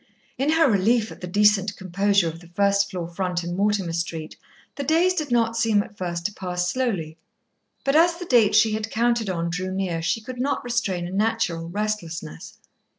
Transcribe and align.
In 0.35 0.53
her 0.53 0.67
relief 0.67 1.11
at 1.11 1.21
the 1.21 1.27
decent 1.27 1.77
composure 1.77 2.27
of 2.27 2.39
the 2.39 2.47
first 2.55 2.89
floor 2.89 3.07
front 3.07 3.43
in 3.43 3.55
Mortimer 3.55 3.93
Street 3.93 4.35
the 4.75 4.83
days 4.83 5.13
did 5.13 5.29
not 5.29 5.55
seem 5.55 5.83
at 5.83 5.95
first 5.95 6.25
to 6.25 6.33
pass 6.33 6.67
slowly. 6.67 7.19
But 7.83 7.95
as 7.95 8.15
the 8.15 8.25
date 8.25 8.55
she 8.55 8.71
had 8.71 8.89
counted 8.89 9.29
on 9.29 9.51
drew 9.51 9.69
near 9.69 10.01
she 10.01 10.19
could 10.19 10.39
not 10.39 10.63
restrain 10.63 11.05
a 11.05 11.11
natural 11.11 11.69
restlessness. 11.69 12.57